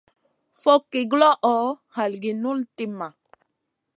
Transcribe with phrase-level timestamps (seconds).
[0.61, 1.53] Fogki guloʼo,
[1.95, 3.07] halgi guʼ nul timma.